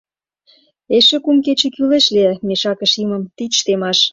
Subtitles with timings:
[0.97, 3.99] Эше кум кече кӱлеш лие мешакыш имым тич темаш.